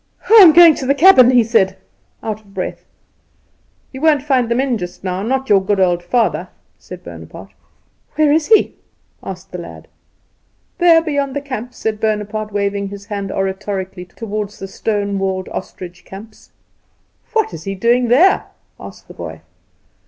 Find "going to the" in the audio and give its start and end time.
0.51-0.95